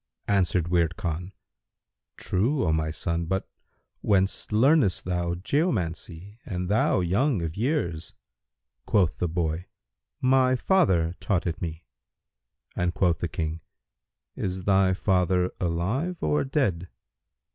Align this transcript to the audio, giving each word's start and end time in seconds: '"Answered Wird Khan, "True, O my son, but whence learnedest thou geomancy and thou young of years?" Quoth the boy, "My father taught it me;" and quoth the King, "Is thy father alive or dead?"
'"Answered 0.27 0.69
Wird 0.69 0.97
Khan, 0.97 1.31
"True, 2.17 2.63
O 2.63 2.73
my 2.73 2.89
son, 2.89 3.25
but 3.25 3.47
whence 4.01 4.47
learnedest 4.47 5.03
thou 5.03 5.35
geomancy 5.35 6.39
and 6.43 6.69
thou 6.69 7.01
young 7.01 7.43
of 7.43 7.55
years?" 7.55 8.15
Quoth 8.87 9.17
the 9.19 9.27
boy, 9.29 9.67
"My 10.19 10.55
father 10.55 11.13
taught 11.19 11.45
it 11.45 11.61
me;" 11.61 11.85
and 12.75 12.95
quoth 12.95 13.19
the 13.19 13.27
King, 13.27 13.61
"Is 14.35 14.63
thy 14.63 14.95
father 14.95 15.51
alive 15.59 16.17
or 16.23 16.45
dead?" 16.45 16.89